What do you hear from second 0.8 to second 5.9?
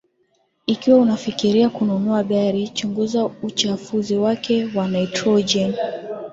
unafikiria kununua gari chunguza uchafuzi wake wa nitrojeni